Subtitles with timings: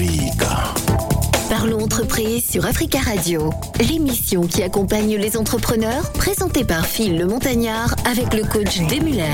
[0.00, 0.79] Africa.
[1.90, 8.32] Entreprise sur Africa Radio, l'émission qui accompagne les entrepreneurs, présentée par Phil le Montagnard avec
[8.32, 9.24] le coach Demuller.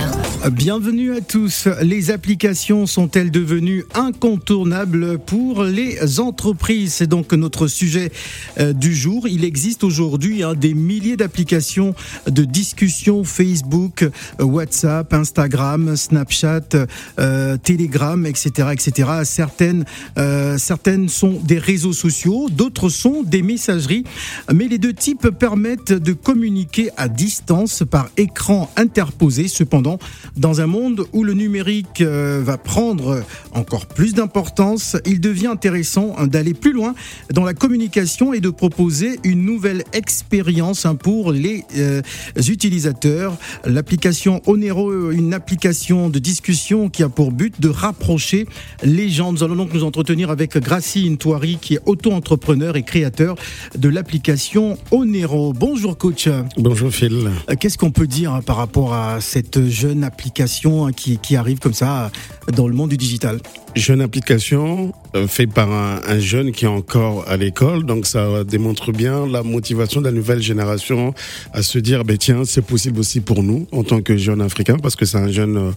[0.51, 1.69] Bienvenue à tous.
[1.83, 6.95] Les applications sont-elles devenues incontournables pour les entreprises?
[6.95, 8.11] C'est donc notre sujet
[8.59, 9.29] euh, du jour.
[9.29, 11.95] Il existe aujourd'hui hein, des milliers d'applications
[12.27, 16.87] de discussion Facebook, WhatsApp, Instagram, Snapchat,
[17.19, 19.11] euh, Telegram, etc., etc.
[19.25, 19.85] Certaines,
[20.17, 24.05] euh, certaines sont des réseaux sociaux d'autres sont des messageries,
[24.53, 29.49] mais les deux types permettent de communiquer à distance par écran interposé.
[29.49, 29.99] Cependant,
[30.37, 33.23] dans un monde où le numérique euh, va prendre
[33.53, 36.95] encore plus d'importance, il devient intéressant d'aller plus loin
[37.33, 42.03] dans la communication et de proposer une nouvelle expérience hein, pour les euh,
[42.49, 43.37] utilisateurs.
[43.65, 48.47] L'application Onero, une application de discussion qui a pour but de rapprocher
[48.83, 49.33] les gens.
[49.33, 52.36] Nous allons donc nous entretenir avec Gracie Intouari qui est auto-entrepreneur
[52.75, 53.37] et créateur
[53.77, 55.53] de l'application Onero.
[55.53, 56.29] Bonjour coach.
[56.57, 57.31] Bonjour Phil.
[57.51, 61.75] Euh, qu'est-ce qu'on peut dire par rapport à cette jeune application qui, qui arrive comme
[61.75, 62.11] ça
[62.55, 63.41] dans le monde du digital?
[63.77, 68.91] Jeune application euh, faite par un, jeune qui est encore à l'école, donc ça démontre
[68.91, 71.13] bien la motivation de la nouvelle génération
[71.53, 74.79] à se dire, ben tiens, c'est possible aussi pour nous en tant que jeunes africains,
[74.79, 75.71] parce que c'est un jeune euh,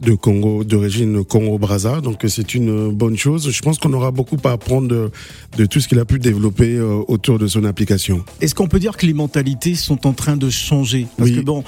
[0.00, 3.50] de Congo, d'origine Congo-Brazza, donc c'est une bonne chose.
[3.50, 5.10] Je pense qu'on aura beaucoup à apprendre de,
[5.58, 8.24] de tout ce qu'il a pu développer euh, autour de son application.
[8.40, 11.06] Est-ce qu'on peut dire que les mentalités sont en train de changer?
[11.18, 11.64] Parce que bon,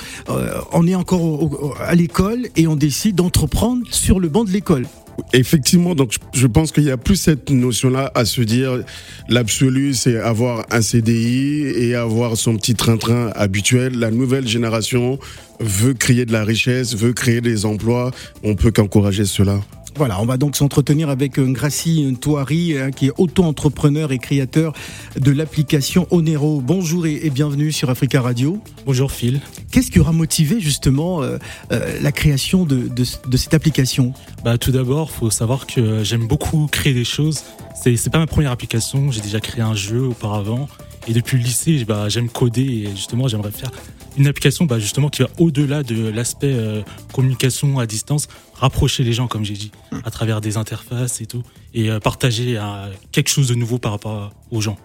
[0.72, 4.86] on est encore à l'école et on décide d'entreprendre sur le banc de l'école.
[5.33, 8.83] Effectivement, donc je pense qu'il y a plus cette notion-là à se dire
[9.29, 13.98] l'absolu, c'est avoir un CDI et avoir son petit train-train habituel.
[13.98, 15.19] La nouvelle génération
[15.61, 18.11] veut créer de la richesse, veut créer des emplois.
[18.42, 19.61] On peut qu'encourager cela.
[19.97, 24.73] Voilà, on va donc s'entretenir avec Gracie Touari, hein, qui est auto-entrepreneur et créateur
[25.17, 26.61] de l'application Onero.
[26.61, 28.61] Bonjour et, bienvenue sur Africa Radio.
[28.86, 29.41] Bonjour Phil.
[29.70, 31.39] Qu'est-ce qui aura motivé justement euh,
[31.70, 34.13] euh, la création de, cette application?
[34.45, 37.45] Bah, Tout d'abord, il faut savoir que j'aime beaucoup créer des choses.
[37.80, 40.68] C'est pas ma première application, j'ai déjà créé un jeu auparavant.
[41.07, 43.70] Et depuis le lycée, bah, j'aime coder et justement, j'aimerais faire
[44.17, 46.83] une application bah, justement qui va au-delà de l'aspect euh,
[47.13, 49.70] communication à distance, rapprocher les gens, comme j'ai dit,
[50.05, 51.42] à travers des interfaces et tout,
[51.73, 54.79] et euh, partager euh, quelque chose de nouveau par rapport aux gens.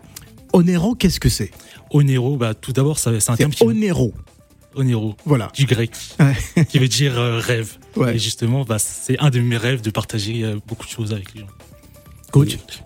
[0.54, 1.52] Onero, qu'est-ce que c'est?
[1.92, 3.64] Onero, bah, tout d'abord, c'est un terme qui.
[3.64, 4.14] Onero.
[4.76, 5.52] Onero, voilà.
[5.56, 5.92] du grec,
[6.70, 7.78] qui veut dire rêve.
[8.08, 11.42] Et justement, bah, c'est un de mes rêves de partager beaucoup de choses avec les
[11.42, 11.48] gens.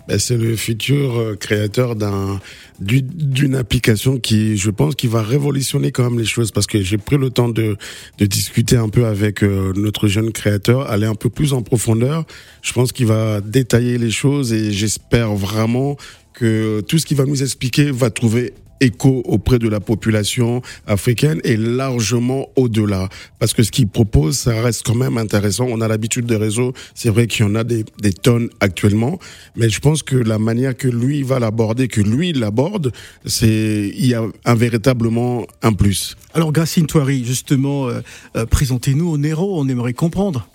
[0.08, 2.40] Ben, C'est le futur euh, créateur d'un
[2.80, 6.98] d'une application qui, je pense, qui va révolutionner quand même les choses parce que j'ai
[6.98, 7.78] pris le temps de,
[8.18, 12.26] de discuter un peu avec euh, notre jeune créateur, aller un peu plus en profondeur.
[12.62, 15.96] Je pense qu'il va détailler les choses et j'espère vraiment
[16.34, 21.40] que tout ce qu'il va nous expliquer va trouver écho auprès de la population africaine
[21.44, 23.10] et largement au-delà.
[23.40, 25.66] Parce que ce qu'il propose, ça reste quand même intéressant.
[25.70, 29.20] On a l'habitude des réseaux, c'est vrai qu'il y en a des, des, tonnes actuellement,
[29.56, 32.92] mais je pense que la manière que lui va l'aborder, que lui l'aborde,
[33.26, 36.16] c'est il y a un véritablement un plus.
[36.34, 38.02] Alors Gracine Touari, justement, euh,
[38.36, 40.48] euh, présentez-nous Onero, on aimerait comprendre.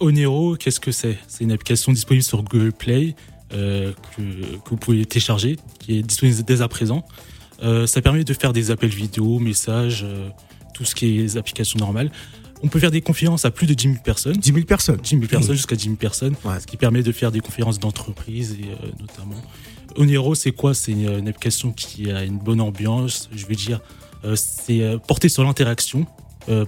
[0.00, 1.18] Onero, qu'est-ce que c'est?
[1.28, 3.14] C'est une application disponible sur Google Play.
[3.52, 7.04] Euh, que, que, vous pouvez télécharger, qui est disponible dès à présent.
[7.62, 10.28] Euh, ça permet de faire des appels vidéo, messages, euh,
[10.74, 12.10] tout ce qui est applications normales.
[12.62, 14.34] On peut faire des conférences à plus de 10 000 personnes.
[14.34, 16.34] 10 000 personnes 10 000 personnes, jusqu'à 10 000 personnes.
[16.60, 19.40] Ce qui permet de faire des conférences d'entreprise, et euh, notamment.
[19.96, 20.74] Onero, c'est quoi?
[20.74, 23.30] C'est une, application qui a une bonne ambiance.
[23.34, 23.80] Je veux dire,
[24.36, 26.06] c'est porté sur l'interaction.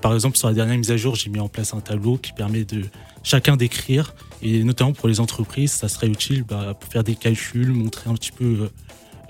[0.01, 2.33] par exemple, sur la dernière mise à jour, j'ai mis en place un tableau qui
[2.33, 2.83] permet de
[3.23, 4.15] chacun d'écrire.
[4.43, 8.15] Et notamment pour les entreprises, ça serait utile bah, pour faire des calculs, montrer un
[8.15, 8.71] petit peu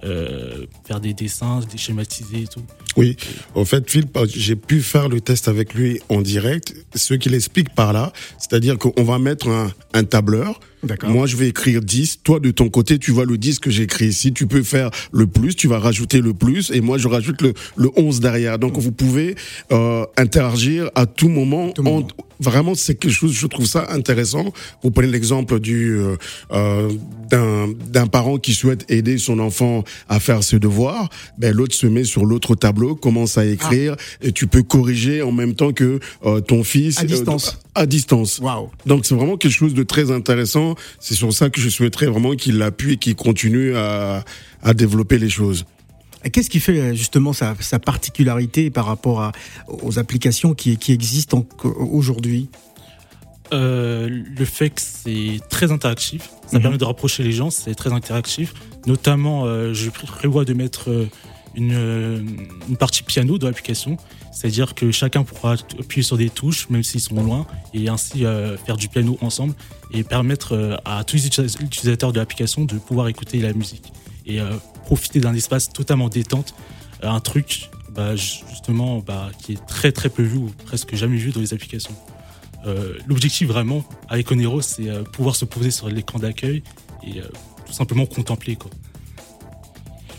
[0.04, 2.62] euh, faire des dessins, des schématisés et tout.
[2.96, 3.16] Oui,
[3.54, 6.74] en fait, Phil, j'ai pu faire le test avec lui en direct.
[6.94, 9.48] Ce qu'il explique par là, c'est-à-dire qu'on va mettre
[9.94, 10.60] un tableur.
[11.04, 12.20] Moi, je vais écrire 10.
[12.24, 14.32] Toi, de ton côté, tu vois le 10 que j'ai écrit ici.
[14.32, 16.70] Tu peux faire le plus, tu vas rajouter le plus.
[16.72, 18.58] Et moi, je rajoute le, le 11 derrière.
[18.58, 19.36] Donc, vous pouvez
[19.70, 21.72] euh, interagir à tout moment.
[22.40, 24.52] vraiment, c'est quelque chose, je trouve ça intéressant.
[24.82, 26.16] Vous prenez l'exemple du euh,
[26.52, 26.88] euh
[27.32, 31.08] d'un parent qui souhaite aider son enfant à faire ses devoirs.
[31.38, 33.96] Ben, l'autre se met sur l'autre tableau, commence à écrire.
[33.98, 34.26] Ah.
[34.26, 36.98] Et tu peux corriger en même temps que euh, ton fils.
[36.98, 37.58] À distance.
[37.74, 38.38] À distance.
[38.38, 38.70] Wow.
[38.86, 40.74] Donc, c'est vraiment quelque chose de très intéressant.
[41.00, 44.24] C'est sur ça que je souhaiterais vraiment qu'il appuie et qu'il continue à,
[44.62, 45.64] à développer les choses.
[46.32, 49.32] Qu'est-ce qui fait justement sa, sa, particularité par rapport à,
[49.68, 52.48] aux applications qui, qui existent aujourd'hui?
[53.52, 56.62] Euh, le fait que c'est très interactif, ça Mhm.
[56.62, 58.54] permet de rapprocher les gens, c'est très interactif.
[58.86, 61.08] Notamment, euh, je prévois de mettre euh,
[61.54, 62.20] une, euh,
[62.68, 63.96] une partie piano dans l'application,
[64.32, 68.56] c'est-à-dire que chacun pourra appuyer sur des touches, même s'ils sont loin, et ainsi euh,
[68.56, 69.54] faire du piano ensemble
[69.92, 73.92] et permettre euh, à tous les utilis- utilisateurs de l'application de pouvoir écouter la musique
[74.24, 74.38] et
[74.84, 76.54] profiter d'un espace totalement détente,
[77.02, 81.32] un truc bah, justement bah, qui est très très peu vu ou presque jamais vu
[81.32, 81.94] dans les applications.
[83.08, 86.62] L'objectif vraiment avec Onero, c'est pouvoir se poser sur l'écran d'accueil
[87.04, 87.20] et
[87.66, 88.54] tout simplement contempler.
[88.54, 88.70] Quoi.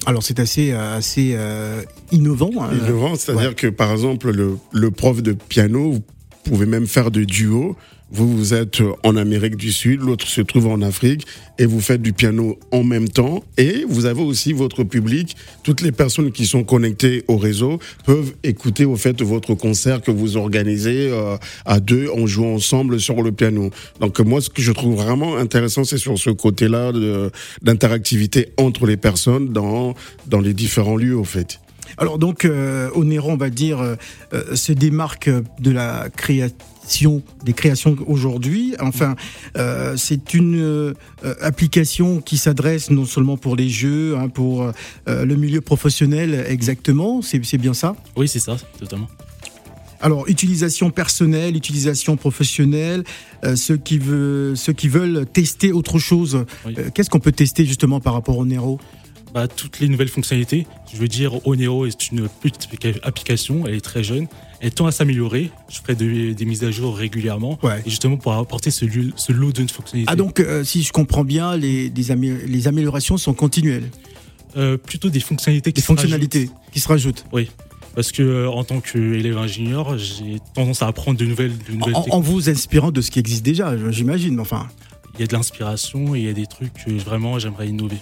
[0.06, 2.52] Alors c'est assez, euh, assez euh, innovant.
[2.62, 2.70] hein.
[2.74, 6.04] Innovant, c'est-à-dire que par exemple, le, le prof de piano, vous
[6.44, 7.76] pouvez même faire de duo.
[8.12, 11.26] Vous, vous êtes en Amérique du Sud, l'autre se trouve en Afrique,
[11.58, 13.44] et vous faites du piano en même temps.
[13.58, 15.36] Et vous avez aussi votre public.
[15.64, 20.12] Toutes les personnes qui sont connectées au réseau peuvent écouter au fait votre concert que
[20.12, 23.72] vous organisez euh, à deux en jouant ensemble sur le piano.
[24.00, 26.92] Donc moi, ce que je trouve vraiment intéressant, c'est sur ce côté-là
[27.62, 29.96] d'interactivité entre les personnes dans
[30.28, 31.60] dans les différents lieux, au fait.
[31.98, 33.96] Alors donc, euh, Onero, on va dire, euh,
[34.34, 35.30] euh, se démarque
[35.60, 38.76] de la création des créations aujourd'hui.
[38.80, 39.16] Enfin,
[39.58, 40.94] euh, c'est une
[41.42, 44.70] application qui s'adresse non seulement pour les jeux, hein, pour
[45.08, 47.22] le milieu professionnel exactement.
[47.22, 47.96] C'est c'est bien ça?
[48.16, 49.08] Oui, c'est ça, totalement.
[50.02, 53.06] Alors, utilisation personnelle, utilisation professionnelle,
[53.46, 56.76] euh, ceux, qui veut, ceux qui veulent tester autre chose, Oui.
[56.78, 58.82] euh, qu'est-ce qu'on peut tester justement par rapport au Nero?
[59.34, 62.70] Bah, toutes les nouvelles fonctionnalités, je veux dire, Oneo est une petite
[63.02, 64.28] application, elle est très jeune,
[64.62, 65.50] elle tend à s'améliorer.
[65.70, 67.82] Je ferai de- des mises à jour régulièrement, Ouais.
[67.84, 70.12] et justement pour apporter ce, lieu- ce lot de fonctionnalités.
[70.12, 73.90] Ah donc, euh, si je comprends bien, les, des amé- les améliorations sont continuelles,
[74.56, 76.72] Euh, plutôt des fonctionnalités qui des se fonctionnalités rajoutent.
[76.72, 77.26] qui se rajoutent.
[77.96, 81.96] Parce que euh, en tant qu'élève ingénieur, j'ai tendance à apprendre de nouvelles, de nouvelles
[81.96, 82.14] En, techniques.
[82.14, 84.40] en vous inspirant de ce qui existe déjà, j'imagine.
[84.40, 84.68] Enfin,
[85.16, 87.98] Il y a de l'inspiration et il y a des trucs que vraiment j'aimerais innover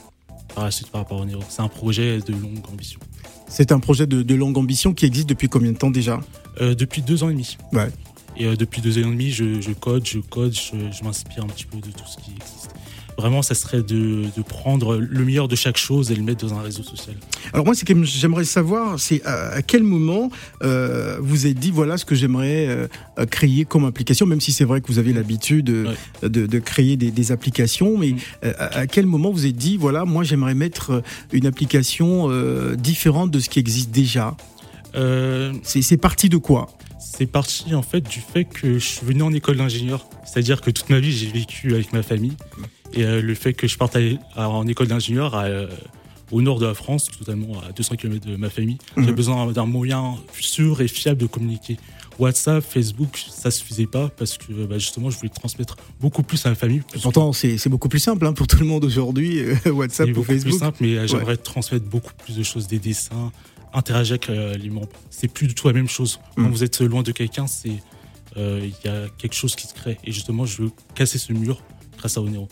[0.53, 1.43] par la suite par rapport au Nero.
[1.49, 2.99] C'est un projet de longue ambition.
[3.47, 6.19] c'est un projet de, de longue ambition qui existe depuis combien de temps déjà?
[6.61, 7.57] Euh, depuis deux ans et demi.
[7.73, 7.89] Ouais.
[8.37, 11.43] Et euh, depuis deux ans et demi, je, je code, je code, je, je m'inspire
[11.43, 12.69] un petit peu de tout ce qui existe.
[13.17, 16.53] Vraiment, ça serait de, de prendre le meilleur de chaque chose et le mettre dans
[16.55, 17.15] un réseau social.
[17.53, 20.29] Alors moi, ce que j'aimerais savoir, c'est à, quel moment
[20.63, 24.63] euh, vous êtes dit voilà ce que j'aimerais euh, créer comme application, même si c'est
[24.65, 28.17] vrai que vous avez l'habitude de, de créer des, des applications, mais Mm.
[28.45, 32.75] euh, à, à quel moment vous êtes dit voilà moi j'aimerais mettre une application euh,
[32.75, 34.35] différente de ce qui existe déjà?
[35.63, 36.67] C'est c'est parti de quoi?
[36.99, 40.05] C'est parti en fait du fait que je suis venu en école d'ingénieur.
[40.25, 42.35] C'est-à-dire que toute ma vie, j'ai vécu avec ma famille.
[42.93, 43.97] Et euh, le fait que je parte
[44.35, 45.67] en école d'ingénieur euh,
[46.31, 49.11] au nord de la France, totalement à 200 km de ma famille, j'ai Mhm.
[49.15, 51.77] besoin d'un moyen sûr et fiable de communiquer.
[52.19, 56.49] WhatsApp, Facebook, ça suffisait pas parce que bah, justement, je voulais transmettre beaucoup plus à
[56.49, 56.81] ma famille.
[56.81, 59.69] plus Pourtant c'est c'est beaucoup plus simple hein, pour tout le monde aujourd'hui, euh, c'est
[59.71, 60.59] WhatsApp ou beaucoup plus Facebook.
[60.59, 63.31] simple, mais j'aimerais transmettre beaucoup plus de choses, des dessins,
[63.73, 64.89] interagir avec euh, les membres.
[65.09, 66.19] C'est plus du tout la même chose.
[66.35, 66.51] Quand Mm.
[66.51, 67.81] vous êtes loin de quelqu'un, c'est
[68.37, 69.97] euh, il y a quelque chose qui se crée.
[70.03, 71.61] Et justement, je veux casser ce mur
[71.97, 72.47] grâce à Onero.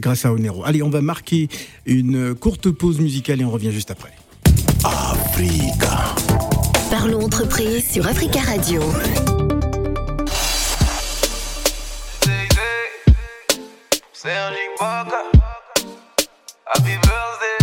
[0.00, 0.64] Grâce à Onero.
[0.64, 1.48] Allez, on va marquer
[1.86, 4.12] une courte pause musicale et on revient juste après.
[6.90, 8.82] Parlons entreprise sur Africa Radio.
[14.12, 15.22] Sergi Baka.
[16.66, 17.58] Happy birthday.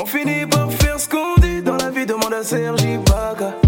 [0.00, 3.63] On finit par faire ce qu'on dit dans la vie, demande à Sergi Baka.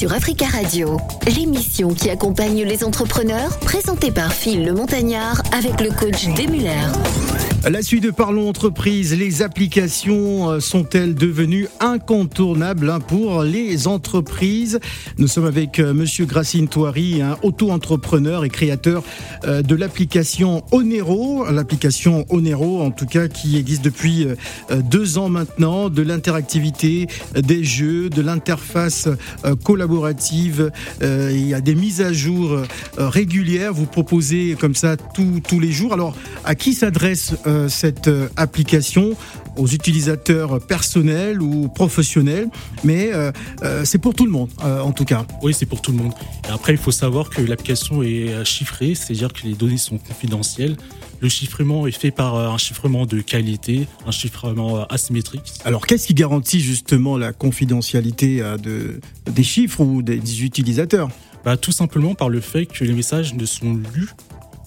[0.00, 0.96] Sur Africa Radio.
[1.26, 6.88] L'émission qui accompagne les entrepreneurs, présentée par Phil le Montagnard avec le coach Demuller.
[7.68, 14.80] La suite de Parlons Entreprise, les applications euh, sont-elles devenues incontournables hein, pour les entreprises?
[15.18, 19.04] Nous sommes avec euh, Monsieur Gracine Touari, auto-entrepreneur et créateur
[19.44, 24.26] euh, de l'application Onero, l'application Onero en tout cas qui existe depuis
[24.70, 29.08] deux ans maintenant, de l'interactivité, des jeux, de l'interface
[29.64, 30.70] collaborative.
[31.02, 32.58] Il y a des mises à jour
[32.96, 33.72] régulières.
[33.72, 35.92] Vous proposez comme ça tous les jours.
[35.92, 36.14] Alors,
[36.44, 39.16] à qui s'adresse euh, cette euh, application
[39.56, 42.48] aux utilisateurs personnels ou professionnels,
[42.84, 43.32] mais euh,
[43.84, 45.26] c'est pour tout le monde en tout cas.
[45.42, 46.12] Oui, c'est pour tout le monde.
[46.48, 50.76] Et après, il faut savoir que l'application est chiffrée, c'est-à-dire que les données sont confidentielles.
[51.20, 55.52] Le chiffrement est fait par un chiffrement de qualité, un chiffrement asymétrique.
[55.64, 61.10] Alors, qu'est-ce qui garantit justement la confidentialité de, des chiffres ou des, utilisateurs?
[61.44, 64.10] Bah, Tout simplement par le fait que les messages ne sont lus,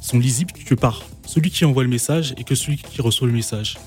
[0.02, 3.34] sont lisibles que par celui qui envoie le message et que celui qui reçoit le
[3.34, 3.78] message.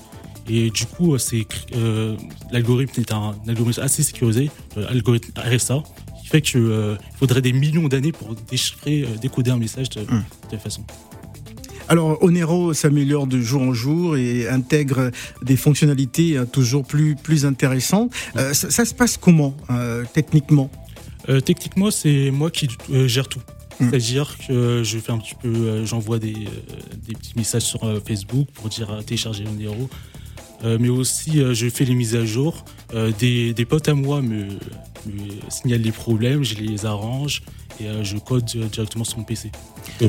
[0.49, 2.15] Et du coup, c'est euh,
[2.51, 5.83] l'algorithme est un algorithme assez sécurisé, l'algorithme RSA,
[6.21, 10.05] qui fait qu'il euh, faudrait des millions d'années pour déchiffrer, euh, décoder un message de,
[10.49, 10.85] cette façon.
[11.89, 18.11] Alors, Onero s'améliore de jour en jour et intègre des fonctionnalités toujours plus, plus intéressantes.
[18.35, 19.55] ça, se passe comment,
[20.13, 20.69] techniquement?
[21.45, 23.39] Techniquement, c'est moi qui gère tout.
[23.79, 23.89] Mm.
[23.89, 27.83] C'est-à-dire que je fais un petit peu, euh, j'envoie des, euh, des, petits messages sur
[27.83, 29.89] euh, Facebook pour dire télécharger un héros.
[30.63, 32.65] mais aussi, je fais les mises à jour.
[33.19, 34.45] Des, des, potes à moi me,
[35.05, 37.43] me signalent les problèmes, je les arrange
[37.79, 39.51] et je code directement sur mon PC.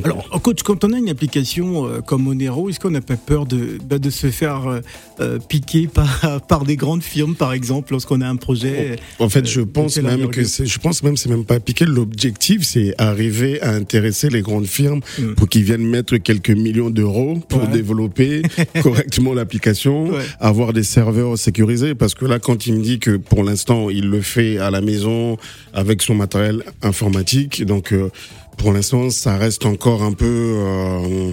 [0.04, 3.46] Alors, coach, quand on a une application euh, comme Monero, est-ce qu'on n'a pas peur
[3.46, 4.80] de, bah, de se faire euh,
[5.20, 9.46] euh, piquer par, par des grandes firmes, par exemple, lorsqu'on a un projet En fait,
[9.46, 11.84] je pense même que c'est, je pense même c'est même pas piquer.
[11.84, 15.34] L'objectif, c'est arriver à intéresser les grandes firmes hmm.
[15.34, 18.42] pour qu'ils viennent mettre quelques millions d'euros pour développer
[18.82, 20.10] correctement l'application,
[20.40, 21.94] avoir des serveurs sécurisés.
[21.94, 24.80] Parce que là, quand il me dit que pour l'instant, il le fait à la
[24.80, 25.36] maison
[25.72, 27.92] avec son matériel informatique, donc
[28.58, 31.32] pour l'instant, ça reste encore un peu euh,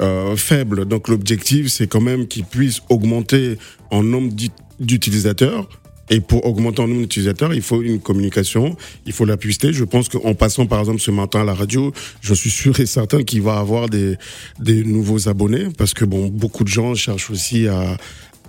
[0.00, 0.84] euh, faible.
[0.84, 3.56] Donc l'objectif, c'est quand même qu'il puisse augmenter
[3.90, 4.32] en nombre
[4.80, 5.68] d'utilisateurs.
[6.10, 8.76] Et pour augmenter en nombre d'utilisateurs, il faut une communication,
[9.06, 9.72] il faut la publicité.
[9.72, 12.84] Je pense qu'en passant par exemple ce matin à la radio, je suis sûr et
[12.84, 14.16] certain qu'il va avoir des,
[14.58, 17.96] des nouveaux abonnés parce que bon, beaucoup de gens cherchent aussi à,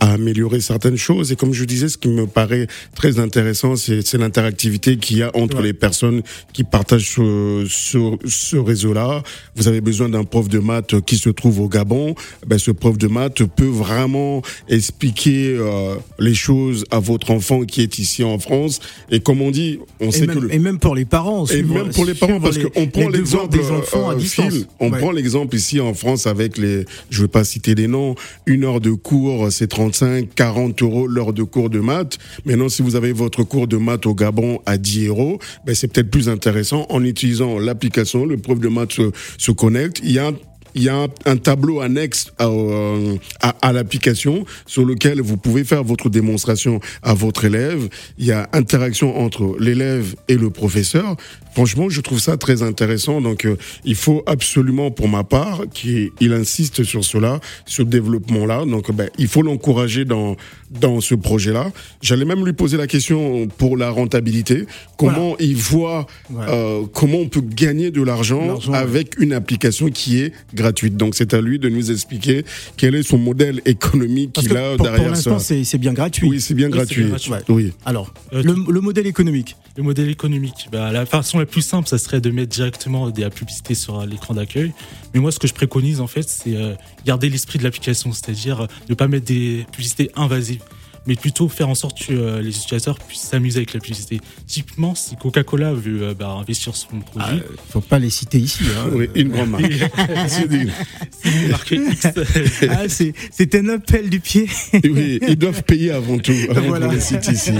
[0.05, 1.31] à améliorer certaines choses.
[1.31, 5.31] Et comme je disais, ce qui me paraît très intéressant, c'est l'interactivité qu'il y a
[5.33, 6.21] entre les personnes
[6.53, 7.97] qui partagent ce, ce,
[8.27, 9.23] ce réseau-là.
[9.55, 12.13] Vous avez besoin d'un prof de maths qui se trouve au Gabon.
[12.45, 17.81] Ben, ce prof de maths peut vraiment expliquer euh, les choses à votre enfant qui
[17.81, 18.79] est ici en France.
[19.09, 20.37] Et comme on dit, on sait que...
[20.37, 20.53] Le...
[20.53, 21.47] Et même pour les parents.
[21.47, 24.53] Et même pour les parents, parce qu'on prend l'exemple des enfants à euh, distance.
[24.79, 26.85] on prend l'exemple ici en France avec les...
[27.09, 28.13] Je vais pas citer des noms.
[28.45, 32.17] Une heure de cours, c'est 30 35, 40 euros l'heure de cours de maths.
[32.45, 35.87] Maintenant, si vous avez votre cours de maths au Gabon à 10 euros, ben, c'est
[35.87, 40.01] peut-être plus intéressant en utilisant l'application, le prof de maths se, se connecte.
[40.03, 40.31] Il y a
[40.77, 43.15] il y a un, tableau annexe euh,
[43.61, 47.87] à l'application sur lequel vous pouvez faire votre démonstration à votre élève.
[48.17, 51.15] Il y a interaction entre l'élève et le professeur.
[51.55, 53.21] Franchement, je trouve ça très intéressant.
[53.21, 58.65] Donc, euh, il faut absolument, pour ma part, qu'il insiste sur cela, ce développement-là.
[58.65, 60.35] Donc, ben, il faut l'encourager dans
[60.79, 61.71] dans ce projet-là.
[62.01, 64.65] J'allais même lui poser la question pour la rentabilité.
[64.97, 70.33] Comment il voit, euh, comment on peut gagner de l'argent avec une application qui est
[70.53, 70.97] gratuite.
[70.97, 72.45] Donc, c'est à lui de nous expliquer
[72.77, 76.27] quel est son modèle économique qu'il a derrière pour l'instant, c'est bien gratuit.
[76.27, 77.07] Oui, c'est bien gratuit.
[77.49, 77.73] Oui.
[77.85, 79.55] Alors, euh, le, le, modèle économique.
[79.77, 83.75] Le modèle économique, bah, la façon plus simple, ça serait de mettre directement des publicités
[83.75, 84.73] sur l'écran d'accueil.
[85.13, 86.75] Mais moi, ce que je préconise, en fait, c'est euh,
[87.05, 90.61] garder l'esprit de l'application, c'est-à-dire euh, ne pas mettre des publicités invasives
[91.07, 94.19] mais plutôt faire en sorte que euh, les utilisateurs puissent s'amuser avec la publicité.
[94.47, 97.27] Typiquement, si Coca-Cola veut bah, investir sur son produit.
[97.31, 98.63] Il ne faut pas les citer ici.
[98.75, 98.89] Hein.
[98.91, 99.65] Oui, une grande marque.
[100.27, 102.07] c'est marque X.
[102.71, 104.49] ah, c'est un appel du pied.
[104.73, 106.87] oui, ils doivent payer avant tout, avant voilà.
[106.87, 107.51] les citer ici.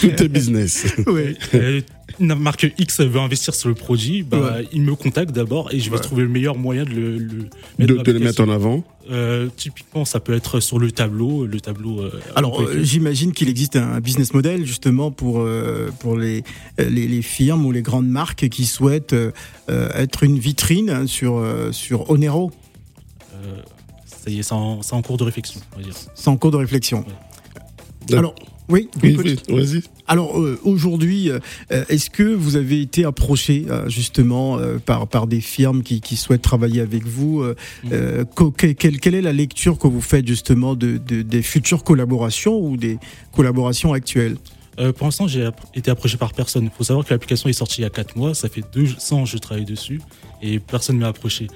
[0.00, 0.86] tout est business.
[1.08, 1.36] Oui
[2.20, 5.90] une marque X veut investir sur le produit, bah, il me contacte d'abord et je
[5.90, 7.18] vais trouver le meilleur moyen de le,
[7.78, 8.84] mettre, de, le mettre en avant.
[9.10, 11.46] Euh, typiquement, ça peut être sur le tableau.
[11.46, 12.00] Le tableau.
[12.00, 15.46] Euh, Alors, euh, j'imagine qu'il existe un business model justement pour
[15.98, 16.44] pour les,
[16.78, 19.16] les, firmes ou les grandes marques qui souhaitent
[19.68, 22.52] être une vitrine sur sur Onero.
[24.04, 25.94] ça y est, c'est en, cours de réflexion, on va dire.
[26.14, 27.04] C'est en cours de réflexion.
[28.12, 28.34] Alors,
[28.68, 29.82] Oui, oui, oui vas-y.
[30.06, 31.38] Alors euh, aujourd'hui, euh,
[31.88, 36.42] est-ce que vous avez été approché euh, justement par, par des firmes qui, qui souhaitent
[36.42, 37.42] travailler avec vous
[37.84, 37.90] mm.
[38.56, 42.76] quelle, quelle, est la lecture que vous faites justement de, de des futures collaborations ou
[42.76, 42.98] des
[43.32, 44.36] collaborations actuelles?
[44.96, 46.64] Pour l'instant, j'ai été approché par personne.
[46.64, 48.94] Il faut savoir que l'application est sortie il y a 4 mois, ça fait 2
[49.10, 50.00] ans que je travaille dessus
[50.40, 51.48] et personne ne m'a approché.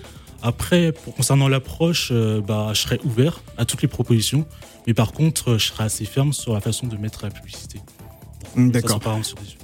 [0.43, 4.47] Après, concernant l'approche, bah, je serais ouvert à toutes les propositions,
[4.87, 7.81] mais par contre, je serais assez ferme sur la façon de mettre la publicité.
[8.57, 9.01] Mm, d'accord.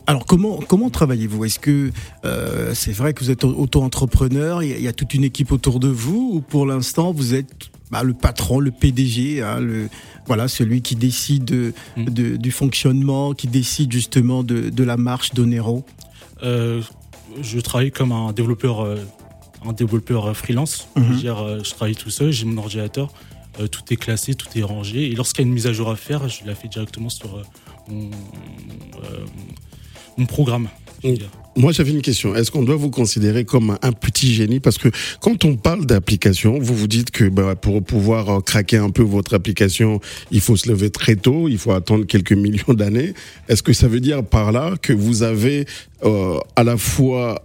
[0.06, 1.44] Alors comment comment travaillez-vous?
[1.44, 1.90] Est-ce que
[2.25, 5.88] euh, c'est vrai que vous êtes auto-entrepreneur Il y, a toute une équipe autour de
[5.88, 9.88] vous ou pour l'instant vous êtes bah, le patron, le PDG, hein, le
[10.26, 12.04] voilà celui qui décide mm.
[12.04, 15.85] de, du fonctionnement, qui décide justement de, de la marche d'Onero?
[16.42, 16.82] Euh,
[17.42, 18.97] Je travaille comme un développeur euh,
[19.65, 20.88] un développeur freelance.
[20.97, 21.17] je, mm-hmm.
[21.17, 23.12] dire, je travaille tout seul, j'ai mon ordinateur.
[23.71, 25.11] tout est classé, tout est rangé.
[25.11, 27.37] Et lorsqu'il y a une mise à jour à faire, je la fais directement sur,
[27.37, 27.43] euh,
[30.17, 30.69] mon, programme.
[31.57, 32.35] Moi, j'avais une question.
[32.35, 34.59] Est-ce qu'on doit vous considérer comme un petit génie?
[34.59, 34.88] Parce que
[35.21, 39.03] quand on parle d'application, vous vous dites que bah, pour pouvoir euh, craquer un peu
[39.03, 40.00] votre application,
[40.33, 43.15] il faut se lever très tôt, il faut attendre quelques millions d'années.
[43.49, 45.67] Est-ce que ça veut dire par là que vous avez
[46.05, 47.45] euh, à la fois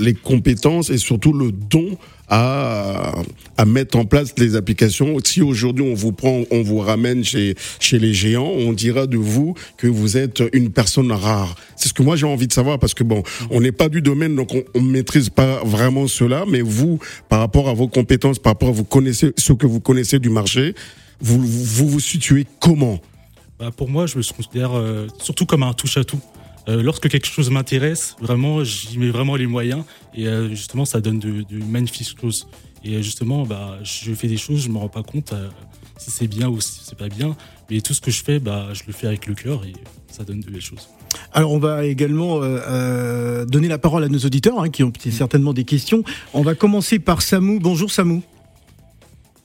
[0.00, 1.96] les compétences et surtout le don
[2.28, 3.12] à,
[3.56, 5.16] à mettre en place les applications.
[5.24, 9.16] Si aujourd'hui on vous prend, on vous ramène chez, chez les géants, on dira de
[9.16, 11.54] vous que vous êtes une personne rare.
[11.76, 14.02] C'est ce que moi j'ai envie de savoir parce que bon, on n'est pas du
[14.02, 18.38] domaine, donc on ne maîtrise pas vraiment cela, mais vous, par rapport à vos compétences,
[18.38, 20.74] par rapport à vous connaissez, ce que vous connaissez du marché,
[21.20, 23.00] vous vous, situez comment?
[23.58, 26.20] Bah Pour moi, je me considère euh, surtout comme un touche-à-tout.
[26.68, 31.00] Euh, lorsque quelque chose m'intéresse, vraiment, j'y mets vraiment les moyens et euh, justement, ça
[31.00, 32.48] donne de, magnifiques choses.
[32.84, 35.34] Et euh, justement, bah, je fais des choses, je me rends pas compte
[35.98, 37.36] si c'est bien ou si c'est pas bien,
[37.70, 39.72] mais tout ce que je fais, bah, je le fais avec le cœur et
[40.08, 40.88] ça donne de belles choses.
[41.32, 42.40] Alors on va également
[43.46, 46.02] donner la parole à nos auditeurs hein, qui ont certainement des questions.
[46.32, 47.60] On va commencer par Samou.
[47.60, 48.22] Bonjour Samou.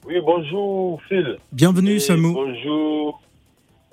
[0.07, 1.37] Oui, bonjour Phil.
[1.51, 2.33] Bienvenue Samou.
[2.33, 3.21] Bonjour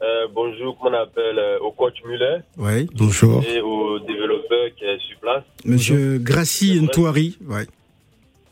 [0.03, 2.39] euh, bonjour, comment on appelle, euh, au coach Muller.
[2.59, 3.43] Oui, bonjour.
[3.45, 5.45] Et au développeur qui est sur place.
[5.65, 7.67] Monsieur Grassi Ntouari, ouais.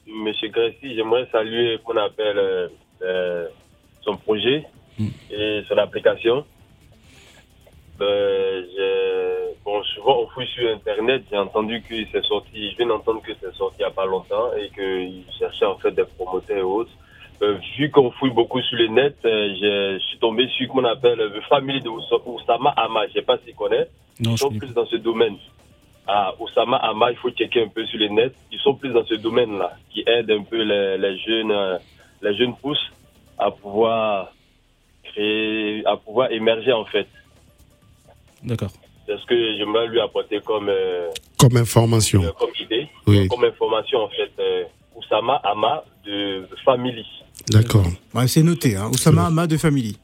[0.07, 2.71] Monsieur Grassi, j'aimerais saluer, comment on appelle,
[3.03, 3.47] euh,
[4.03, 4.65] son projet
[4.99, 5.09] hmm.
[5.31, 6.47] et son application.
[7.99, 13.33] bon, souvent on fouille sur Internet, j'ai entendu que c'est sorti, je viens d'entendre que
[13.39, 16.63] c'est sorti il n'y a pas longtemps et qu'il cherchait en fait des promoteurs et
[16.63, 16.91] autres.
[17.45, 20.85] Euh, vu qu'on fouille beaucoup sur le net, euh, je suis tombé sur ce qu'on
[20.85, 23.03] appelle la famille de Oussama Ama.
[23.03, 23.87] Je ne sais pas si tu connais.
[24.21, 25.37] ils sont plus dans ce domaine.
[26.07, 28.35] Ah, Oussama Ama, il faut checker un peu sur le net.
[28.51, 31.79] Ils sont plus dans ce domaine-là, qui aident un peu les, jeunes, euh,
[32.23, 32.91] les jeunes pousses
[33.39, 34.33] à pouvoir
[35.03, 37.09] créer, à pouvoir émerger en fait.
[38.43, 38.71] D'accord.
[39.07, 40.71] C'est ce que j'aimerais lui apporter comme
[41.39, 42.89] comme information, comme idée,
[43.29, 44.33] comme information en fait.
[44.97, 47.05] Oussama Ama de Family.
[47.51, 47.87] D'accord.
[48.27, 48.89] c'est noté, hein.
[48.93, 49.99] Oussama Ama de Family.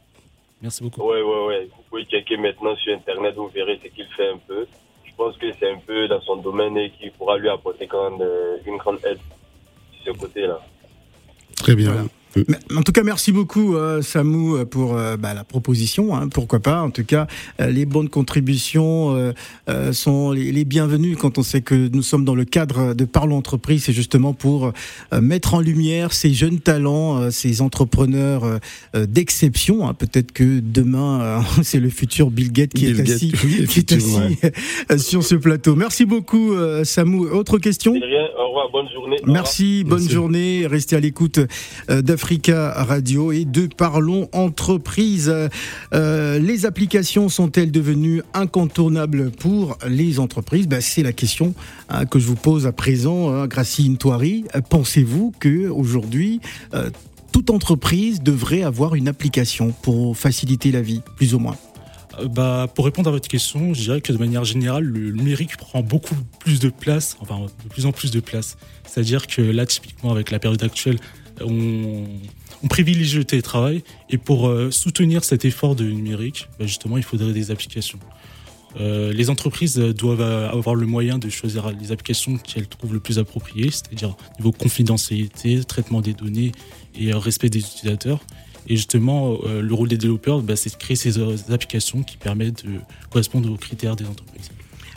[0.63, 1.03] Merci beaucoup.
[1.03, 1.71] Oui, oui, oui.
[1.75, 4.67] Vous pouvez checker maintenant sur Internet, vous verrez ce qu'il fait un peu.
[5.05, 8.57] Je pense que c'est un peu dans son domaine et qu'il pourra lui apporter euh,
[8.67, 9.19] une grande aide
[10.03, 10.61] sur ce côté-là.
[11.57, 12.09] Très bien.
[12.77, 16.15] En tout cas, merci beaucoup, euh, Samou, euh, pour euh, bah, la proposition.
[16.15, 17.27] Hein, pourquoi pas En tout cas,
[17.59, 19.33] les bonnes contributions
[19.93, 23.85] sont les, bienvenues quand on sait que nous sommes dans le cadre de Parlons Entreprise.
[23.85, 24.73] C'est justement pour
[25.21, 28.61] mettre en lumière ces jeunes talents, ces entrepreneurs
[28.95, 29.89] d'exception.
[29.89, 29.95] Hein.
[29.95, 33.33] Peut-être que demain, c'est le futur Bill Gates qui est assis,
[33.69, 33.93] qui est
[34.89, 35.75] assis sur ce plateau.
[35.75, 36.53] Merci beaucoup,
[36.85, 37.27] Samou.
[37.27, 37.93] Autre question?
[37.93, 39.17] Au revoir, bonne journée.
[39.27, 40.67] Merci, bonne journée.
[40.67, 41.41] Restez à l'écoute
[42.23, 45.33] Africa Radio et de Parlons Entreprise.
[45.95, 50.69] Euh, les applications sont-elles devenues incontournables pour les entreprises?
[50.69, 51.55] Ben, C'est la question
[51.89, 54.45] hein, que je vous pose à présent, hein, Gracie Intoiri.
[54.69, 56.43] Pensez-vous que aujourd'hui
[56.75, 56.91] euh,
[57.33, 61.57] toute entreprise devrait avoir une application pour faciliter la vie, plus ou moins?
[62.19, 65.57] Euh, bah, pour répondre à votre question, je dirais que de manière générale, le numérique
[65.57, 68.59] prend beaucoup plus de place, enfin de plus en plus de place.
[68.87, 70.99] C'est-à-dire que là, typiquement, avec la période actuelle,
[71.45, 72.05] on,
[72.69, 77.33] privilégie le télétravail et pour euh, soutenir cet effort de numérique, bah, justement, il faudrait
[77.33, 77.99] des applications.
[78.79, 83.19] Euh, les entreprises doivent avoir le moyen de choisir les applications qu'elles trouvent le plus
[83.19, 86.53] appropriées, c'est-à-dire niveau confidentialité, traitement des données
[86.95, 88.21] et euh, respect des utilisateurs.
[88.69, 91.19] Et justement, le rôle des développeurs, bah, c'est de créer ces
[91.51, 94.51] applications qui permettent de correspondre aux critères des entreprises.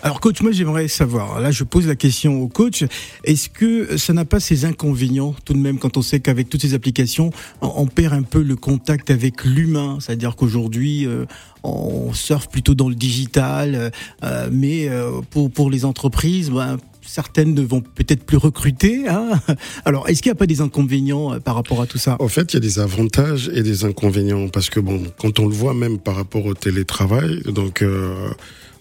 [0.05, 2.83] Alors coach, moi j'aimerais savoir, là je pose la question au coach,
[3.23, 6.61] est-ce que ça n'a pas ses inconvénients tout de même quand on sait qu'avec toutes
[6.61, 7.29] ces applications,
[7.61, 11.23] on, perd un peu le contact avec l'humain, c'est-à-dire qu'aujourd'hui euh,
[11.63, 13.93] on surfe plutôt dans le digital,
[14.25, 19.07] euh, mais euh, pour, pour les entreprises, ben, certaines ne vont peut-être plus recruter.
[19.07, 19.39] Hein.
[19.85, 22.17] Alors, est-ce qu'il n'y a pas des inconvénients par rapport à tout ça?
[22.19, 24.47] En fait, il y a des avantages et des inconvénients.
[24.49, 28.29] Parce que bon, quand on le voit même par rapport au télétravail, donc euh,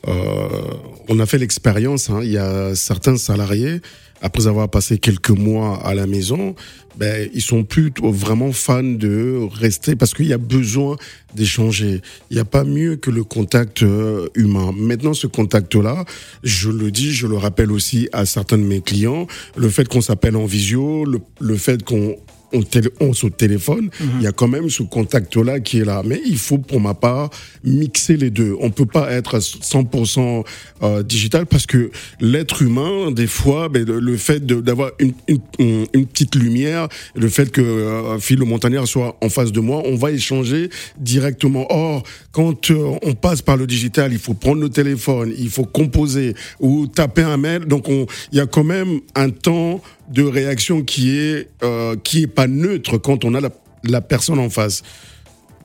[0.07, 3.81] on a fait l'expérience, hein, il y a certains salariés,
[4.23, 6.55] après avoir passé quelques mois à la maison,
[6.97, 10.97] ben, ils sont plus vraiment fans de rester parce qu'il y a besoin
[11.35, 12.01] d'échanger.
[12.31, 14.73] Il n'y a pas mieux que le contact euh, humain.
[14.77, 16.05] Maintenant, ce contact-là,
[16.45, 20.01] je le dis, je le rappelle aussi à certains de mes clients, le fait qu'on
[20.03, 22.17] s'appelle en visio, le fait qu'on
[22.53, 22.63] on,
[23.01, 24.11] on se téléphone, mhm.
[24.19, 26.03] il y a quand même ce contact-là qui est là.
[26.05, 27.31] Mais il faut, pour ma part,
[27.65, 28.57] mixer les deux.
[28.61, 30.45] On peut pas être 100%
[30.83, 36.07] euh, digital parce que l'être humain, des fois, ben, le, fait d'avoir une, une, une,
[36.07, 39.97] petite lumière, le fait que euh, Phil le Montagnard soit en face de moi, on
[39.97, 41.67] va échanger directement.
[41.71, 45.65] Or, quand euh, on passe par le digital, il faut prendre le téléphone, il faut
[45.65, 47.67] composer ou taper un mail.
[47.67, 52.27] Donc, il y a quand même un temps de réaction qui est euh, qui est
[52.29, 53.41] pas neutre quand on a
[53.85, 54.83] la, personne en face.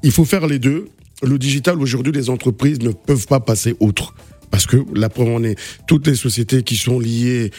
[0.03, 0.89] Il faut faire les deux.
[1.23, 4.13] Le digital aujourd'hui, les entreprises ne peuvent pas passer outre
[4.51, 7.51] parce que la preuve en est toutes les sociétés qui sont liées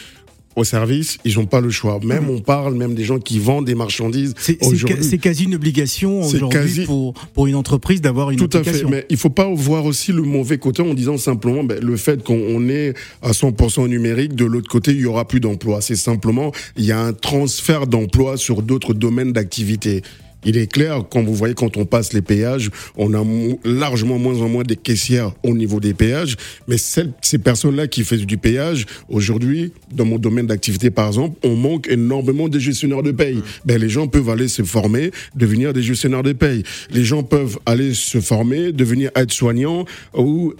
[0.55, 1.99] au service, ils n'ont pas le choix.
[2.03, 2.29] Même mmh.
[2.29, 4.33] on parle, même des gens qui vendent des marchandises.
[4.39, 9.05] C'est quasi une obligation aujourd'hui pour, pour une entreprise d'avoir une Tout à fait, mais
[9.09, 12.67] il faut pas voir aussi le mauvais côté en disant simplement ben, le fait qu'on
[12.69, 15.81] est à 100% numérique, de l'autre côté, il y aura plus d'emplois.
[15.81, 20.01] C'est simplement, il y a un transfert d'emplois sur d'autres domaines d'activité.
[20.45, 23.25] Il est clair, quand vous voyez, quand on passe les péages, on a
[23.65, 26.37] largement moins en moins des caissières au niveau des péages.
[26.67, 31.37] Mais celles, ces personnes-là qui font du péage, aujourd'hui, dans mon domaine d'activité, par exemple,
[31.43, 33.41] on manque énormément de gestionnaires de paye.
[33.65, 36.63] Ben, les gens peuvent aller se former, devenir des gestionnaires de paye.
[36.89, 40.53] Les gens peuvent aller se former, devenir aides-soignants ou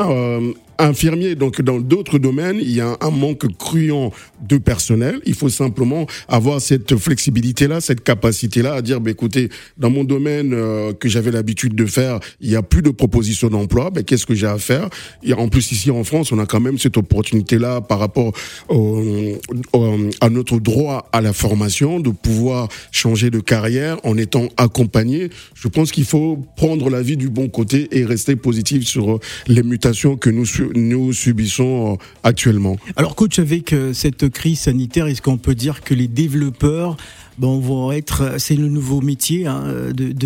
[0.00, 1.34] euh, infirmiers.
[1.34, 5.20] Donc, dans d'autres domaines, il y a un manque cruant de personnel.
[5.24, 10.52] Il faut simplement avoir cette flexibilité-là, cette capacité-là à dire, bah, écoutez, dans mon domaine
[10.52, 13.90] euh, que j'avais l'habitude de faire, il y a plus de propositions d'emploi.
[13.90, 14.88] Ben, qu'est-ce que j'ai à faire?
[15.22, 18.32] Et en plus, ici en France, on a quand même cette opportunité-là par rapport
[18.70, 25.30] à notre droit à la formation, de pouvoir changer de carrière en étant accompagné.
[25.54, 29.62] Je pense qu'il faut prendre la vie du bon côté et rester positif sur les
[29.62, 32.76] mutations que nous nous subissons euh, actuellement.
[32.96, 36.96] Alors coach, avec euh, cette crise sanitaire, est-ce qu'on peut dire que les développeurs
[37.38, 39.64] bon, vont être, c'est le nouveau métier, hein,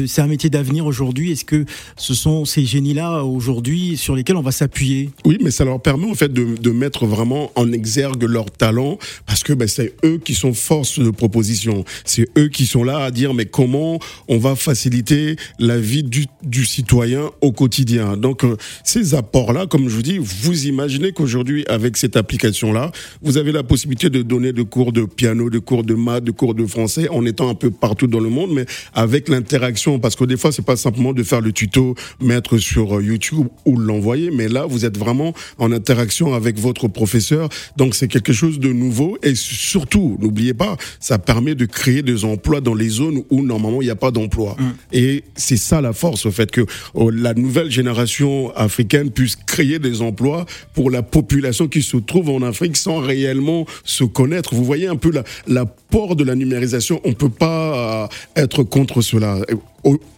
[0.06, 1.32] c'est un métier d'avenir aujourd'hui.
[1.32, 1.64] Est-ce que
[1.96, 5.10] ce sont ces génies-là aujourd'hui sur lesquels on va s'appuyer?
[5.24, 9.42] Oui, mais ça leur permet en fait de, mettre vraiment en exergue leur talent parce
[9.42, 11.84] que ben, c'est eux qui sont force de proposition.
[12.04, 16.64] C'est eux qui sont là à dire mais comment on va faciliter la vie du,
[16.64, 18.16] citoyen au quotidien?
[18.16, 22.92] Donc euh, ces apports-là, comme je vous dis, vous imaginez qu'aujourd'hui avec cette application-là,
[23.22, 26.30] vous avez la possibilité de donner des cours de piano, de cours de maths, de
[26.30, 30.16] cours de français en étant un peu partout dans le monde, mais avec l'interaction, parce
[30.16, 33.76] que des fois, c'est pas simplement de faire le tuto, mettre sur euh, YouTube ou
[33.76, 37.48] l'envoyer, mais là, vous êtes vraiment en interaction avec votre professeur.
[37.76, 42.24] Donc, c'est quelque chose de nouveau et surtout, n'oubliez pas, ça permet de créer des
[42.24, 44.56] emplois dans les zones où normalement il n'y a pas d'emploi.
[44.58, 44.64] Mm.
[44.92, 46.62] Et c'est ça la force, au fait que
[46.94, 52.30] oh, la nouvelle génération africaine puisse créer des emplois pour la population qui se trouve
[52.30, 54.54] en Afrique sans réellement se connaître.
[54.54, 55.12] Vous voyez un peu
[55.46, 59.40] l'apport de la numérisation on ne peut pas euh, être contre cela.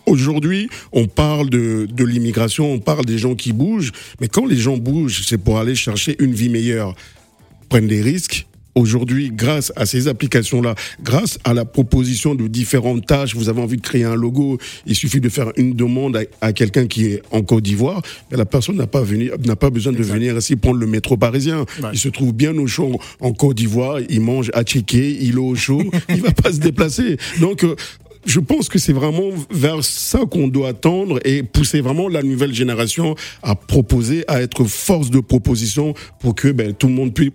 [0.06, 4.56] Aujourd'hui, on parle de, de l'immigration, on parle des gens qui bougent, mais quand les
[4.56, 6.94] gens bougent, c'est pour aller chercher une vie meilleure.
[7.68, 13.34] Prennent des risques, Aujourd'hui, grâce à ces applications-là, grâce à la proposition de différentes tâches,
[13.34, 16.86] vous avez envie de créer un logo, il suffit de faire une demande à, quelqu'un
[16.86, 20.86] qui est en Côte d'Ivoire, la personne n'a pas, besoin de venir ici prendre le
[20.86, 21.64] métro parisien.
[21.92, 25.38] Il se trouve bien au chaud en Côte d'Ivoire, il mange à checker, il est
[25.38, 27.16] au chaud, il va pas se déplacer.
[27.40, 27.74] Donc, euh,
[28.26, 32.54] je pense que c'est vraiment vers ça qu'on doit tendre et pousser vraiment la nouvelle
[32.54, 37.30] génération à proposer, à être force de proposition pour que ben, tout le monde puisse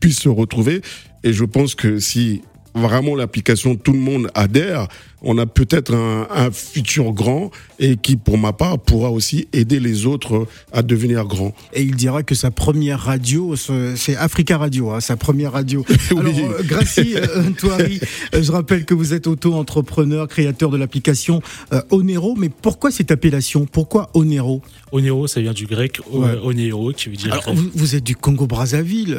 [0.00, 0.82] puisse se retrouver.
[1.24, 2.42] Et je pense que si
[2.74, 4.88] vraiment l'application, tout le monde adhère,
[5.22, 9.80] on a peut-être un, un, futur grand et qui, pour ma part, pourra aussi aider
[9.80, 11.54] les autres à devenir grands.
[11.72, 15.84] Et il dira que sa première radio, c'est Africa Radio, hein, sa première radio.
[16.10, 16.18] oui.
[16.18, 18.00] Alors, euh, Gracie euh, Touari,
[18.34, 23.10] euh, je rappelle que vous êtes auto-entrepreneur, créateur de l'application euh, Onero, mais pourquoi cette
[23.10, 23.66] appellation?
[23.66, 24.62] Pourquoi Onero?
[24.92, 26.38] Onero, ça vient du grec ouais.
[26.42, 27.32] Onero, qui veut dire.
[27.32, 29.18] Alors, vous, vous, êtes du Congo-Brazzaville,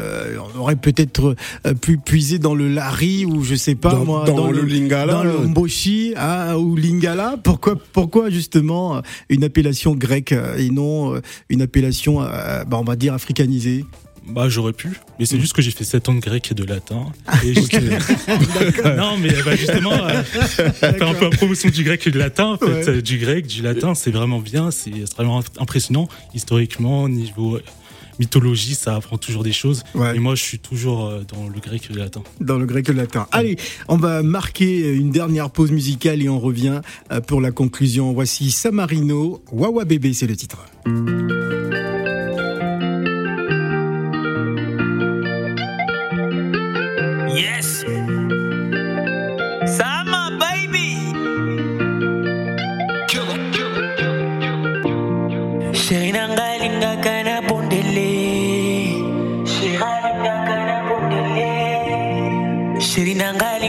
[0.55, 1.35] on aurait peut-être
[1.81, 4.67] pu puiser dans le Lari ou je sais pas dans, moi, dans, dans le, le,
[4.67, 7.37] Lingala, dans le Mboshi hein, ou Lingala.
[7.43, 11.19] Pourquoi, pourquoi justement une appellation grecque et non
[11.49, 13.85] une appellation, bah, on va dire africanisée?
[14.29, 16.65] Bah j'aurais pu, mais c'est juste que j'ai fait 7 ans de grec et de
[16.65, 17.05] latin.
[17.45, 17.53] Et
[18.97, 22.47] non mais bah, justement, euh, faire un peu la promotion du grec et du latin,
[22.47, 23.01] en fait, ouais.
[23.01, 27.57] du grec, du latin, c'est vraiment bien, c'est vraiment impressionnant historiquement, niveau
[28.19, 29.83] mythologie, ça apprend toujours des choses.
[29.95, 30.15] Ouais.
[30.15, 32.23] Et moi, je suis toujours euh, dans le grec et le latin.
[32.39, 33.27] Dans le grec et le latin.
[33.31, 38.13] Allez, on va marquer une dernière pause musicale et on revient euh, pour la conclusion.
[38.13, 40.57] Voici Samarino, Wawa Bébé, c'est le titre.
[62.97, 63.59] Chérie nanga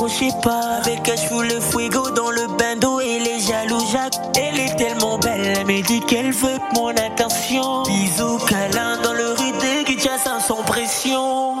[0.00, 0.80] l'approchez pas.
[0.84, 4.18] Avec un chou le fuego dans le bain d'eau et les jaloux Jacques.
[4.36, 7.82] Elle est tellement belle, elle me dit qu'elle veut mon attention.
[7.82, 11.56] Bisous, câlin dans le rude qui tient sans pression.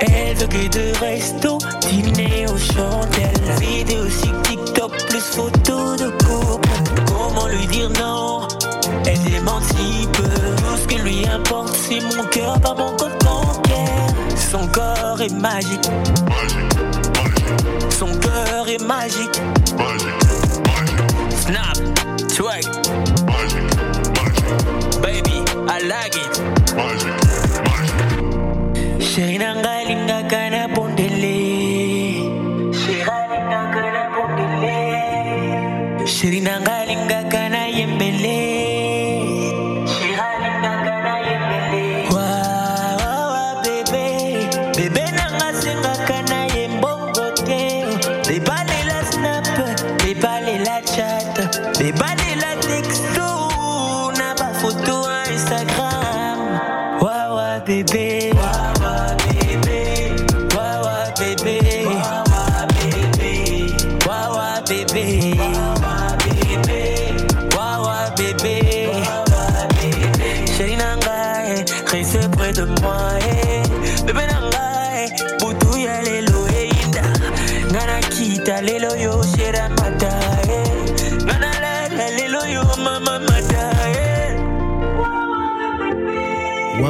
[0.00, 3.58] Elle veut que de resto, dîner au chandelles.
[3.60, 6.68] Vidéo sur TikTok plus photos de couple.
[7.06, 8.48] Comment lui dire non?
[9.06, 10.22] Elle démentit peu.
[10.22, 14.14] Tout ce qui lui importe, c'est mon cœur, pas mon compte bancaire.
[14.50, 15.90] Son corps est magique.
[17.98, 19.40] Son cœur est magique.
[21.30, 21.76] Snap,
[22.28, 22.64] twerk.
[25.00, 26.44] Baby, I like it.
[30.28, 31.34] Kana bondele.
[36.06, 36.73] Chérie nanga linga kana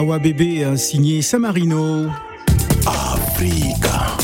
[0.05, 2.11] Wawa Bébé, signé Samarino.
[2.85, 4.24] Africa.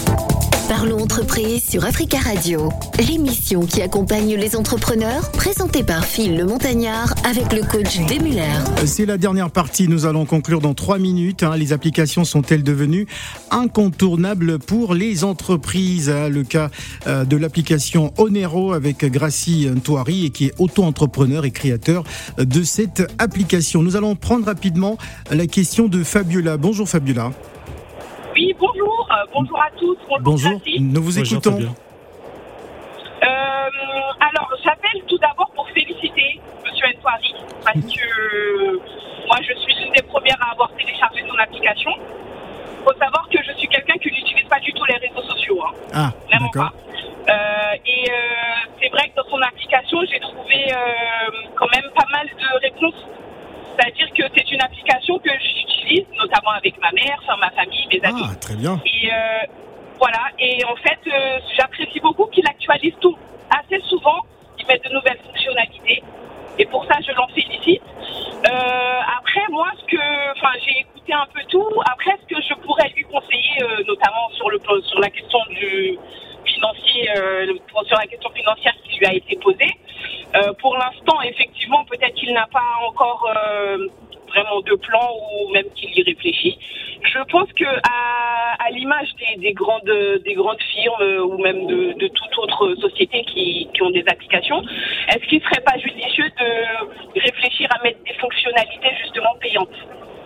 [0.70, 7.12] Parlons entreprise sur Africa Radio, l'émission qui accompagne les entrepreneurs, présentée par Phil le Montagnard
[7.24, 8.44] avec le coach Demuller.
[8.86, 11.42] C'est la dernière partie, nous allons conclure dans trois minutes.
[11.42, 11.56] Hein.
[11.56, 13.08] Les applications sont-elles devenues
[13.50, 16.28] incontournables pour les entreprises hein.
[16.28, 16.70] Le cas
[17.08, 22.04] euh, de l'application Onero avec Gracie Touari et qui est auto-entrepreneur et créateur
[22.38, 23.82] de cette application.
[23.82, 24.98] Nous allons prendre rapidement
[25.32, 26.58] la question de Fabiola.
[26.58, 27.32] Bonjour Fabiola.
[28.40, 29.06] Oui, bonjour.
[29.10, 29.98] Euh, bonjour à tous.
[30.08, 30.22] Bonjour.
[30.24, 30.60] bonjour.
[30.80, 31.58] Nous vous Bonjour, écoutons.
[31.60, 33.26] Euh,
[34.18, 38.76] alors, j'appelle tout d'abord pour féliciter Monsieur Entouari parce que
[39.26, 41.90] moi, je suis l'une des premières à avoir téléchargé son application.
[41.98, 45.60] Il faut savoir que je suis quelqu'un qui n'utilise pas du tout les réseaux sociaux.
[45.62, 45.74] Hein.
[45.92, 46.70] Ah, Vraiment d'accord.
[46.70, 47.32] pas.
[47.32, 48.14] Euh, et euh,
[48.80, 53.04] c'est vrai que dans son application, j'ai trouvé euh, quand même pas mal de réponses.
[53.80, 58.00] C'est-à-dire que c'est une application que j'utilise, notamment avec ma mère, enfin ma famille, mes
[58.04, 58.22] amis.
[58.24, 58.78] Ah, très bien.
[58.84, 59.16] Et euh,
[59.98, 60.20] voilà.
[60.38, 63.16] Et en fait, euh, j'apprécie beaucoup qu'il actualise tout.
[63.50, 64.20] Assez souvent,
[64.58, 66.02] il met de nouvelles fonctionnalités.
[66.58, 67.82] Et pour ça, je l'en félicite.
[68.46, 71.68] Euh, après, moi, ce que, enfin, j'ai écouté un peu tout.
[71.90, 73.82] Après, ce que je pourrais lui conseiller, euh,
[74.84, 75.98] sur la question du
[76.60, 77.08] financier,
[77.86, 79.74] sur la question financière qui lui a été posée.
[80.60, 83.28] pour l'instant, effectivement, peut-être qu'il n'a pas encore
[84.28, 86.58] vraiment de plan ou même qu'il y réfléchit.
[87.02, 89.90] Je pense que à, l'image des, grandes
[90.24, 94.62] des grandes firmes ou même de, de toute autre société qui, qui ont des applications,
[95.08, 99.68] est-ce qu'il ne serait pas judicieux de réfléchir à mettre des fonctionnalités justement payantes,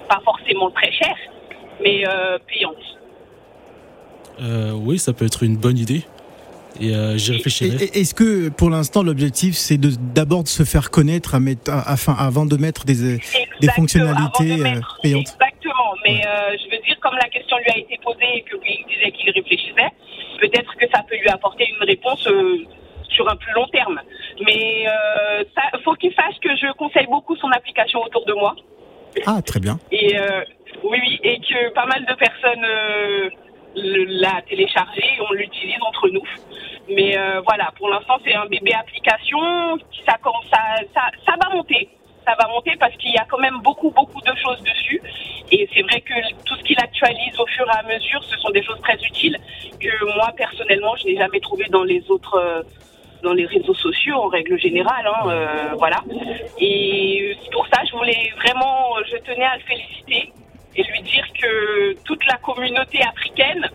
[0.09, 1.17] pas forcément très chères,
[1.81, 2.77] mais euh, payantes.
[4.41, 6.03] Euh, oui, ça peut être une bonne idée.
[6.81, 7.85] Et euh, j'y réfléchirai.
[7.95, 12.15] Est-ce que pour l'instant l'objectif c'est de d'abord de se faire connaître à mettre, afin,
[12.15, 13.19] avant de mettre des,
[13.61, 17.79] des fonctionnalités euh, payantes Exactement, mais euh, je veux dire comme la question lui a
[17.79, 19.91] été posée et qu'il disait qu'il réfléchissait,
[20.41, 22.29] peut-être que ça peut lui apporter une réponse
[23.09, 24.01] sur un plus long terme.
[24.45, 28.57] Mais il faut qu'il sache que je conseille beaucoup son application autour de moi.
[29.27, 29.79] Ah très bien.
[29.93, 30.17] Et
[30.83, 33.31] oui, oui, et que pas mal de personnes
[33.75, 36.23] l'a téléchargé et on l'utilise entre nous.
[36.89, 39.79] Mais euh, voilà, pour l'instant, c'est un bébé application.
[40.07, 40.17] Ça,
[40.51, 40.59] ça,
[40.95, 41.89] ça, ça va monter.
[42.27, 45.01] Ça va monter parce qu'il y a quand même beaucoup, beaucoup de choses dessus.
[45.53, 48.51] Et c'est vrai que tout ce qu'il actualise au fur et à mesure, ce sont
[48.51, 49.39] des choses très utiles
[49.79, 52.35] que moi, personnellement, je n'ai jamais trouvé dans les autres.
[52.37, 52.63] Euh,
[53.23, 55.97] dans les réseaux sociaux en règle générale, hein, euh, voilà.
[56.61, 60.33] Et pour ça, je voulais vraiment, je tenais à le féliciter
[60.77, 63.69] et lui dire que toute la communauté africaine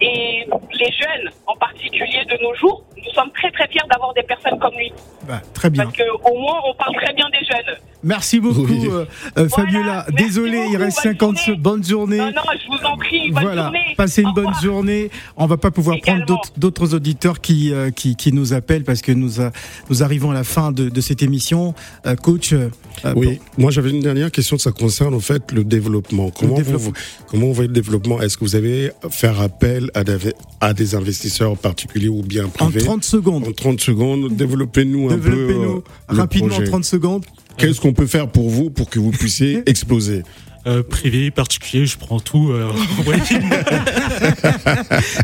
[0.00, 4.22] et les jeunes en particulier de nos jours, nous sommes très très fiers d'avoir des
[4.22, 4.92] personnes comme lui.
[5.24, 5.84] Bah, très bien.
[5.84, 7.76] Parce qu'au moins on parle très bien des jeunes.
[8.04, 9.04] Merci beaucoup euh,
[9.38, 10.06] euh, Fabiola.
[10.16, 11.60] Désolé, il reste 50 secondes.
[11.60, 12.18] Bonne journée.
[12.18, 13.30] Non, non, je vous en prie.
[13.30, 13.62] Bonne voilà.
[13.64, 13.94] journée.
[13.96, 15.10] Passez une bonne journée.
[15.36, 16.24] On va pas pouvoir prendre
[16.56, 19.32] d'autres auditeurs qui, euh, qui, qui, nous appellent parce que nous,
[19.88, 21.74] nous arrivons à la fin de, de cette émission.
[22.22, 22.54] coach.
[23.14, 24.58] oui, moi j'avais une dernière question.
[24.58, 26.30] Ça concerne en fait le développement.
[26.30, 26.92] Comment, le Vous,
[27.28, 28.20] comment vous voyez le développement?
[28.20, 30.16] Est-ce que vous avez faire appel à des,
[30.60, 32.82] à des investisseurs particuliers ou bien privés?
[32.82, 33.46] En 30 secondes.
[33.46, 34.34] En 30 secondes.
[34.34, 35.30] Développez-nous un peu.
[35.30, 37.24] Développez-nous rapidement en 30 secondes.
[37.56, 40.22] Qu'est-ce qu'on peut faire pour vous pour que vous puissiez exploser
[40.64, 42.52] euh, privé, particulier, je prends tout.
[42.52, 42.70] Euh,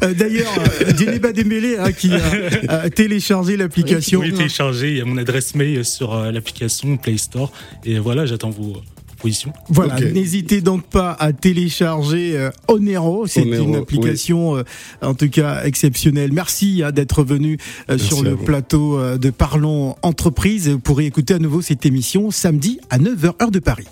[0.03, 0.53] euh D'ailleurs,
[0.97, 2.11] Djeneba Dembélé hein, qui
[2.69, 4.19] a, téléchargé l'application.
[4.19, 4.91] Oui, téléchargé.
[4.91, 7.53] Il y a mon adresse mail sur euh, l'application Play Store.
[7.85, 8.83] Et voilà, j'attends vos
[9.69, 13.27] Voilà, n'hésitez donc pas à télécharger Onero.
[13.27, 14.63] C'est une application,
[15.03, 16.33] en tout cas, exceptionnelle.
[16.33, 17.59] Merci hein, d'être venu
[17.97, 20.69] sur le plateau de Parlons Entreprise.
[20.69, 23.87] Vous pourrez écouter à nouveau cette émission samedi à 9h heure de Paris.